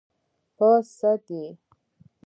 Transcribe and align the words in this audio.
_په 0.57 0.67
سد 0.97 1.23
يې؟ 1.35 1.45